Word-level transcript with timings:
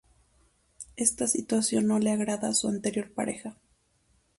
Esta 0.95 1.27
situación 1.27 1.85
no 1.85 1.99
le 1.99 2.09
agrada 2.09 2.47
a 2.49 2.55
su 2.55 2.67
anterior 2.67 3.11
pareja. 3.13 3.55